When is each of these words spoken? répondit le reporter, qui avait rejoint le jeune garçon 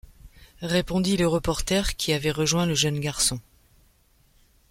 répondit 0.63 1.15
le 1.15 1.27
reporter, 1.27 1.95
qui 1.95 2.11
avait 2.11 2.31
rejoint 2.31 2.65
le 2.65 2.73
jeune 2.73 2.99
garçon 2.99 3.39